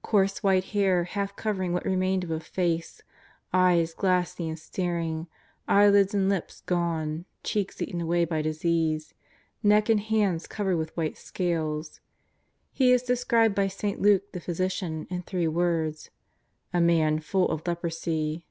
[0.00, 3.02] Coarse white hair half cover ing what remained of a face,
[3.52, 5.26] eyes glassy and staring,
[5.68, 9.12] eyelids and lips gone, cheeks eaten away by disease,
[9.62, 12.00] neck and hands covered with white scales—
[12.72, 14.00] he is described by St.
[14.00, 16.08] Luke the physician in three words:"
[16.72, 18.46] a man full of leprosy."